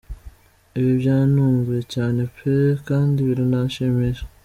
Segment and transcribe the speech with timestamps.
[0.77, 2.53] Ibi byantunguye cyane pe!
[2.87, 4.21] Kandi biranashimishije.